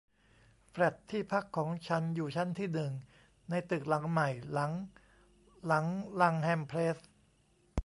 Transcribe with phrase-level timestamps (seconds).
[0.69, 2.91] แฟลตที่พักของฉันอยู่ชั้นที่หนึ่ง
[3.49, 4.71] ในตึกหลังใหม่หลัง
[5.65, 5.85] หลัง
[6.21, 6.97] ลังแฮมเพลส